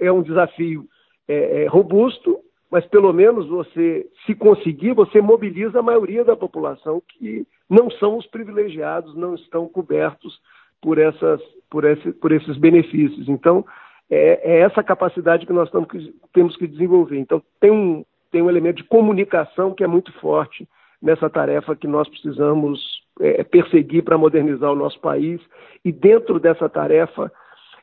é 0.00 0.10
um 0.10 0.22
desafio 0.22 0.86
é, 1.28 1.64
é, 1.64 1.66
robusto, 1.66 2.38
mas 2.70 2.86
pelo 2.86 3.12
menos 3.12 3.46
você, 3.48 4.06
se 4.24 4.34
conseguir, 4.34 4.94
você 4.94 5.20
mobiliza 5.20 5.80
a 5.80 5.82
maioria 5.82 6.24
da 6.24 6.36
população 6.36 7.02
que 7.06 7.46
não 7.68 7.90
são 7.90 8.16
os 8.16 8.26
privilegiados, 8.28 9.14
não 9.14 9.34
estão 9.34 9.68
cobertos 9.68 10.40
por, 10.80 10.96
essas, 10.96 11.42
por, 11.68 11.84
esse, 11.84 12.12
por 12.12 12.32
esses 12.32 12.56
benefícios. 12.56 13.28
Então, 13.28 13.62
é, 14.10 14.40
é 14.42 14.58
essa 14.60 14.82
capacidade 14.82 15.46
que 15.46 15.52
nós 15.52 15.70
que, 15.90 16.14
temos 16.32 16.56
que 16.56 16.66
desenvolver. 16.66 17.18
Então, 17.18 17.42
tem 17.60 17.70
um, 17.70 18.04
tem 18.30 18.42
um 18.42 18.50
elemento 18.50 18.76
de 18.76 18.84
comunicação 18.84 19.74
que 19.74 19.84
é 19.84 19.86
muito 19.86 20.12
forte 20.20 20.68
nessa 21.00 21.30
tarefa 21.30 21.76
que 21.76 21.86
nós 21.86 22.08
precisamos 22.08 22.80
é, 23.20 23.44
perseguir 23.44 24.02
para 24.02 24.18
modernizar 24.18 24.72
o 24.72 24.76
nosso 24.76 25.00
país. 25.00 25.40
E 25.84 25.92
dentro 25.92 26.40
dessa 26.40 26.68
tarefa, 26.68 27.30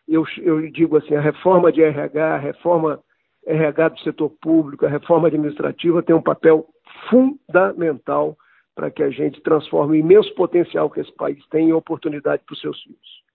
eu, 0.07 0.25
eu 0.41 0.69
digo 0.71 0.97
assim, 0.97 1.15
a 1.15 1.21
reforma 1.21 1.71
de 1.71 1.81
RH, 1.81 2.35
a 2.35 2.37
reforma 2.37 2.99
RH 3.45 3.89
do 3.89 3.99
setor 3.99 4.29
público, 4.41 4.85
a 4.85 4.89
reforma 4.89 5.27
administrativa 5.27 6.03
tem 6.03 6.15
um 6.15 6.21
papel 6.21 6.65
fundamental 7.09 8.37
para 8.73 8.91
que 8.91 9.01
a 9.01 9.09
gente 9.09 9.41
transforme 9.41 9.93
o 9.93 9.99
imenso 9.99 10.33
potencial 10.35 10.89
que 10.89 10.99
esse 10.99 11.11
país 11.13 11.39
tem 11.49 11.69
em 11.69 11.73
oportunidade 11.73 12.43
para 12.45 12.53
os 12.53 12.59
seus 12.59 12.81
filhos. 12.83 13.25